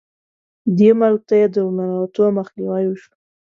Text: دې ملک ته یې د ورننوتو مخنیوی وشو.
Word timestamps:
دې 0.77 0.89
ملک 1.01 1.21
ته 1.29 1.35
یې 1.41 1.47
د 1.53 1.55
ورننوتو 1.65 2.23
مخنیوی 2.37 2.83
وشو. 2.87 3.11